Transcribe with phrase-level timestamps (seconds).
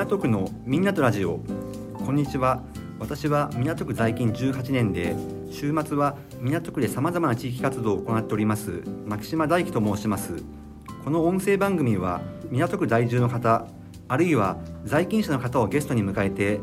[0.00, 1.40] 港区のみんなとラジオ。
[2.06, 2.62] こんにちは。
[2.98, 5.14] 私は港区在勤18年で
[5.50, 10.42] 週末は港区でさまざまな地域活動を行っております牧島大樹と申します。
[11.04, 13.66] この音声番組は港区在住の方
[14.08, 14.56] あるいは
[14.86, 16.60] 在勤者の方をゲストに迎えて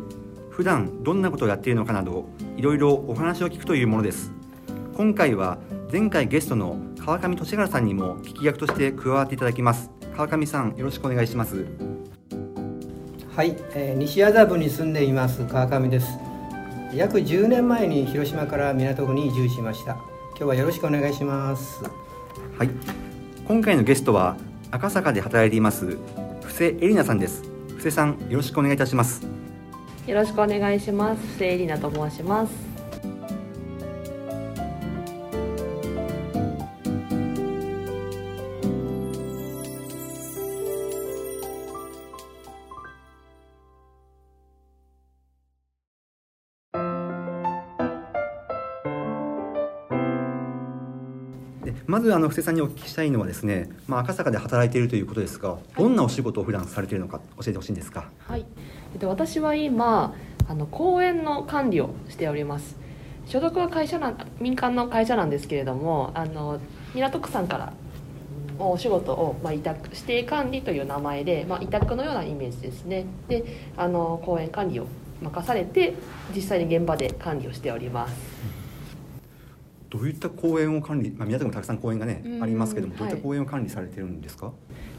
[0.49, 4.31] 普段どんなことをやっているのかなどいろいろお話を聞くというものです。
[4.95, 5.59] 今回は
[5.91, 9.91] 前回ゲストの川上俊原さんにも聞き役として加わっていただきます。
[10.15, 11.67] 川上さんよろしくお願いします。
[13.37, 16.17] はい、えー、西麻布に住んでいます川上です。
[16.91, 19.91] 約10年前に広島から港区に移住しました。
[20.29, 21.83] 今日はよろしくお願いします。
[22.57, 22.69] はい
[23.47, 24.37] 今回のゲストは
[24.71, 25.99] 赤坂で働いています
[26.41, 27.43] 布施エリナさんです。
[27.77, 29.21] 布施さんよろしくお願いいたします。
[30.07, 31.21] よろしくお願いします。
[31.37, 32.66] 布施エリナと申します
[51.85, 58.09] まずあの布施さんにお聞きしたいのはですね、まあ、赤坂で働いているということですが、どんなお仕事を普段されているのか教えてほしいんですか？
[58.27, 58.45] はい、
[58.93, 60.15] えっと、私は今
[60.47, 62.75] あの公園の管理をしております。
[63.25, 66.59] 所属は会社な民間の会社なんですけれども、あの
[66.95, 67.73] 港区さんから
[68.59, 73.43] お仕事を、まあ、委託指定管理という名前で、まあ、委託のようなイメージですねで
[73.77, 74.87] あの公園管理を
[75.21, 75.93] 任されて
[76.33, 78.15] 実際に現場で管理をしております。
[79.89, 84.51] どういった公園を管理、まあ、宮崎もたくさん公園がね、ありますけどもどういった公園を管理されてるんですか、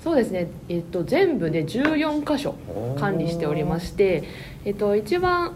[0.02, 2.54] そうですね、えっと、全部で14箇所
[2.98, 4.24] 管理しておりまして、
[4.64, 5.52] えっと、一番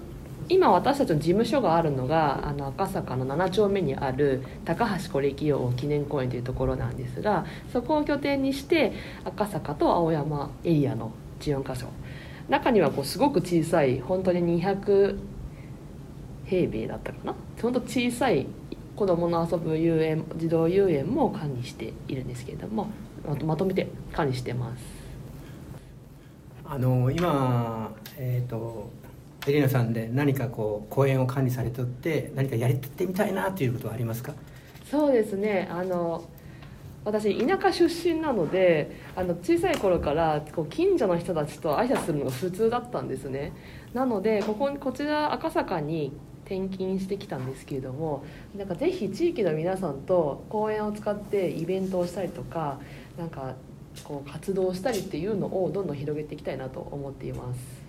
[0.49, 8.93] 今私たちの事務所があるのがあの赤坂の7丁目にある高橋是暦王記念公園というところなんですがそこを拠点にして
[9.25, 11.87] 赤坂と青山エリアの14箇所。
[12.49, 15.17] 中にはこうすごく小さい本当に200
[16.45, 17.35] 平米だったかな？
[17.63, 18.47] 本当小さい
[18.95, 22.89] 子どもの遊ぶ遊園児童遊園も管理しているんですけれども
[23.45, 24.85] まとめて管理してます。
[26.65, 28.91] あの今、えーと、
[29.47, 34.33] エリナさんで何かこう公園を管理されてって何かやりてみたいなということはありますか？
[34.91, 35.69] そうですね。
[35.71, 36.25] あの
[37.05, 43.53] 私田舎出身なのであの小さい頃からこう近所の人たちと挨拶するのが普通だったんですね。
[43.93, 46.13] なのでこここちら赤坂に
[46.45, 48.25] 転勤してきたんですけれども
[48.57, 52.79] なんかぜひ地域の皆さんと公園を使ってイベントをしたりとか
[53.17, 53.55] なんか
[54.05, 57.83] こう活動したりっていうのをどんどん広げていきたいなと思っています。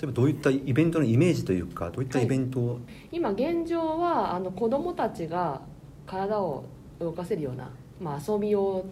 [0.00, 2.80] 例えばどういったイベントのイメージというかどういったイベントを、はい、
[3.12, 5.60] 今現状はあの子どもたちが
[6.06, 6.64] 体を
[6.98, 7.70] 動かせるような、
[8.00, 8.84] まあ、遊びを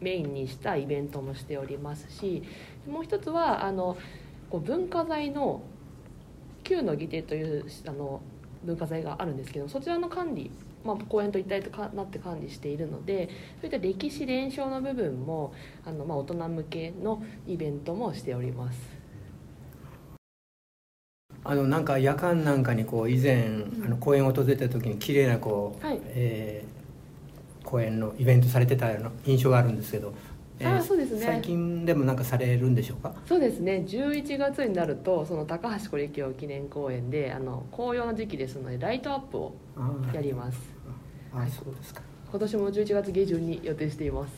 [0.00, 2.42] メインにしたイベントもしておりますし
[2.88, 3.96] もう一つはあの
[4.50, 5.62] こう文化財の
[6.78, 8.20] 旧の儀亭というあの
[8.64, 10.50] 文化財があるんですけどそちらの管理、
[10.84, 13.28] まあ、公園と一体となって管理しているので
[13.60, 15.52] そういった歴史伝承の部分も
[15.84, 18.98] あの、まあ、大人向けのイベントもしております。
[21.44, 30.12] あのなんか夜間なんかにこう以前、あの公園を訪れた時に綺麗なこう、はい、えー、公園のイベントされてたような印象があるんですけど
[30.64, 31.20] あそうですね。
[31.24, 33.14] 最近でもなんかされるんでしょうか？
[33.26, 33.84] そうですね。
[33.86, 39.54] 11月になるとその高橋是暦記念公園であの紅葉の時期ですのでライトアップを
[40.12, 40.58] やります。
[41.32, 42.02] ああそうですか。
[42.30, 44.32] 今年も11月下旬に予定しています。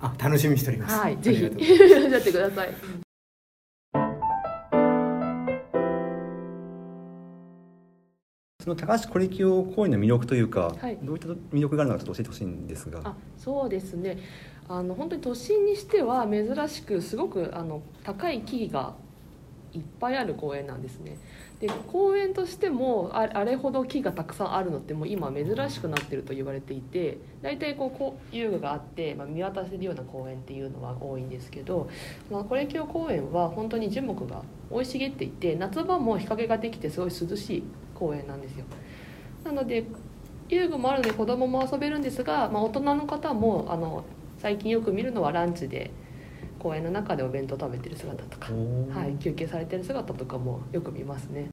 [0.00, 0.96] あ楽しみにしております。
[0.98, 1.18] はい。
[1.20, 1.40] ぜひ。
[1.42, 3.07] いらっしゃってください
[8.68, 13.00] その高橋コレキオ公園の魅力というか、はい、どういった魅力があるのかちょっと教えてほしいんですが。
[13.02, 14.18] あそうですね。
[14.68, 18.94] あの本当に都心にしては珍しくすごくあの高い木々が
[19.72, 21.16] いっぱいある公園なんですね。
[21.60, 31.88] で公園としてもあれほど木がたくさんあるのってもう今珍しくなってると言われていて大体こうこう遊具があって、まあ、見渡せるような公園っていうのは多いんですけど、
[32.30, 37.64] まあ、これ今日公園は本当に樹木が生い茂っていて夏場も日陰ができてすごい涼しい
[37.98, 38.64] 公園なんですよ
[39.44, 39.84] なので
[40.48, 44.04] 遊具もあるので子供も遊べるんですが、まあ、大人の方もあの
[44.38, 45.90] 最近よく見るのはランチで
[46.58, 51.48] 公園の中でお弁当食べてる姿とか、はい、休憩されてる姿とかもよく見ますね。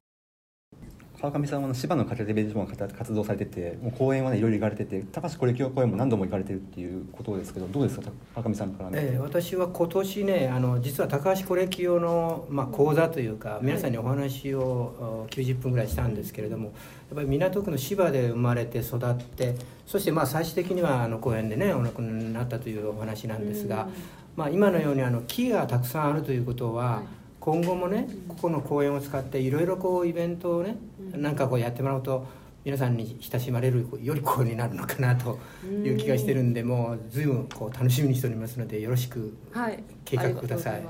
[1.30, 8.10] 川上さんは芝の家庭でベージも活動されててもう公園はねいろいろ行かれてて高橋コレキオ公園も何度も行かれてるっていうことですけどどうですか？
[8.34, 8.90] 川上さんから。
[8.90, 19.56] ね、えー、私は今年ねあの実は高橋コレキオの、まあ、講座というか皆さんにお話を90分ぐらいしたんですけれどもやっぱり港区の芝で生まれて育って
[19.86, 23.88] そしてまあ最終的にはあの公園でねお亡くなりになったというお話なんですが、
[24.36, 30.76] まあ、今のようにあの木がたくさんあるということは、はい今後もねここの公園を使っていろいろこうイベントをね、
[31.14, 31.22] うん。
[31.22, 32.26] なんかこうやってもらうと
[32.64, 39.84] 皆さんに親しまれる良い公園になるのかなという気がしてるんでもう随分こう楽しみにしておりますのでよろしくはい。
[40.04, 40.74] 計画ください。
[40.74, 40.84] あり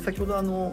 [0.00, 0.70] 先ほどあの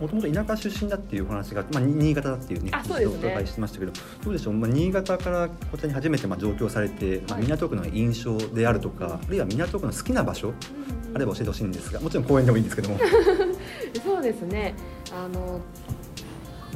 [0.00, 3.92] もともと田舎出身だっていうお話が、まあ、に新潟だっていうねお伺いしてましたけど
[4.22, 10.54] どうでしょう、まあ、新潟からこちらに初めてまあ上京されて、まあ、はい港区の印象であるとか、あるいは港区の好きな場所うん。
[10.54, 12.98] うんあれば教えてほしいんですがもちろん公園でもいいんですけども。
[14.04, 14.74] そうですね。
[15.12, 15.60] あの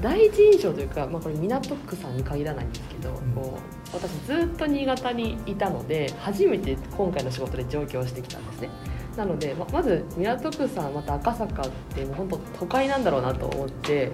[0.00, 3.14] 第一印象というか、まあ、これ港区さんに限らないんですけど、ん。
[3.34, 3.58] こ
[3.92, 8.70] う私ずっと新潟にいたので初めて今回の仕事で上京してきたんですね
[9.16, 14.10] なのでままず港区さんまた赤坂ってもう本当都会なんだろうなと思って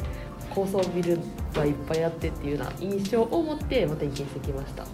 [0.50, 1.18] 高層ビル
[1.54, 4.84] がいっぱいあってっていうような印象を持ってまた転勤してきました。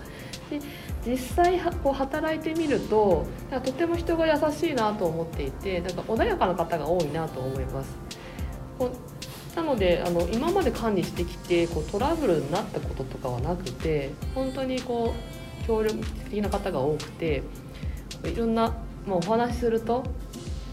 [0.51, 0.61] で
[1.06, 7.97] 実際はこう働いてみるとなんかとても人が優しいなと思っていてなんか穏やかな方が多いなと思います。
[8.79, 15.15] こうなのであの今まで管理してきてこうトラブルになったこととかはなくて本当にこ
[15.62, 15.99] う協力
[16.31, 17.43] 的な方が多くて
[18.25, 18.75] いろんな、
[19.06, 20.05] まあ、お話しすると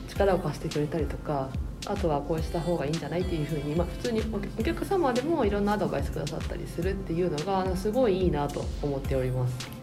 [0.09, 1.49] 力を貸してくれたりとか
[1.87, 9.81] あとはこうした方がいいんじゃないっていうふうに、まあ、普通におお客様でもいろんなアドバイスくださったりするっていうのがすごいいいなと思っております。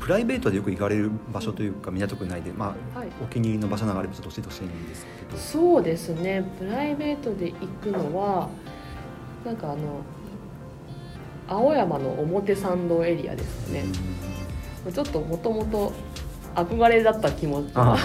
[0.00, 5.36] プライベートでよく行かれる場所というか港区内で、まあはいお気に入りの場所などがあればちょっと教えてほしいんですけど。
[5.36, 8.48] そうですねプライベートで行くのは
[9.44, 10.00] なんかあの
[11.46, 13.84] 青山の表参道エリアですね
[14.90, 15.92] ちょっともともと
[16.64, 17.72] 憧れだった気持ち。
[17.74, 17.96] が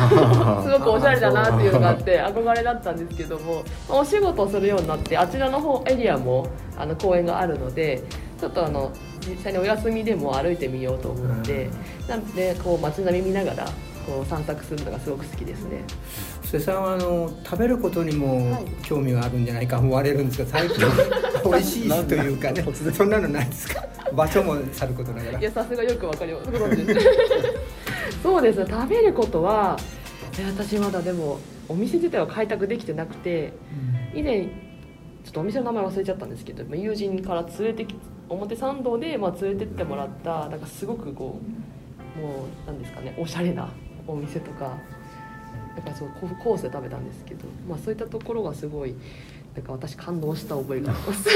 [0.64, 6.48] すごくおしゃれだなっていうのがあって憧れだったんですけどもまあお仕事をするようになってあちらの方エリアも
[6.78, 8.04] あの公園があるので
[8.40, 8.92] ちょっとあの
[9.28, 11.70] 実際にお休みでも歩いてみようと思って
[12.08, 13.66] なのでこう街並み見ながら
[14.06, 15.82] こう散策するのがすごく好きですね。
[16.42, 18.66] 布施さんはあの食べることにもはい。
[18.84, 20.86] 興味があるんじゃないか思われるんですが最近。
[21.50, 22.66] 美味しいしというかね。
[22.94, 23.82] そんなのないですか？
[24.14, 25.40] 場所もさることながら。
[25.40, 26.52] いやさすがよくわかります。
[26.52, 27.08] ご存知です
[28.24, 28.60] そうです。
[28.60, 29.78] ね食べることは
[30.40, 31.40] え私まだでも
[31.70, 33.54] お店自体は開拓できてなくて
[34.16, 37.96] 以前ちょっとお店の名前忘れちゃったんですけどまあ友人から連れてき
[38.30, 41.40] 表参道でまあ連れてってもらったなんかすごくこ
[42.18, 43.70] うもうなんですかねおしゃれな
[44.08, 44.78] お店とか
[45.76, 48.96] なんかそうココースで食べたんですけど、まあ、そういったところがすごい
[49.56, 51.30] なんか私感動した覚えがあります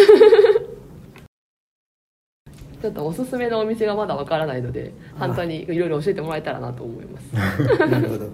[2.81, 7.33] ちょっとおすすめのお店がまだわからないので反対にいろいろ教えてもらえたらなと思います。
[7.89, 8.31] なるほど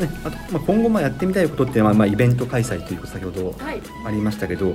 [0.00, 3.80] ね、あと、まあ、今後まあやってみたいことって、まあ、まあイベント開催ということ先ほどはい。
[4.06, 4.74] ありましたけど、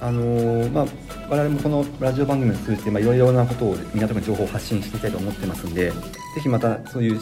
[0.00, 0.86] あのーまあ、
[1.28, 5.96] 我々もこのラジオ番組を通じて、まあ、いろいろなことを港区の情報を発信していきたいと思ってますんでぜ
[6.42, 7.20] ひまたそういう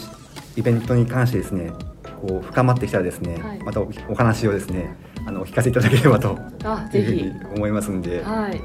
[0.55, 1.71] イベントに関してですね
[2.21, 3.59] こう深まってきたらですね、はい。
[3.59, 4.95] またおお話をですね
[5.25, 7.11] あのお聞かせいただければとあぜひ。
[7.11, 8.23] いうふうに思いますんで。
[8.23, 8.61] はい。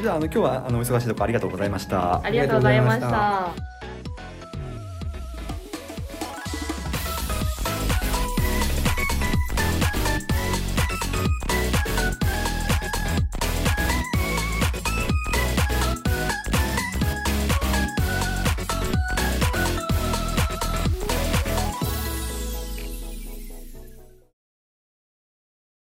[0.00, 2.22] じゃああの今日はあのお忙しいところありがとうございました。
[2.22, 3.75] ありがとうございました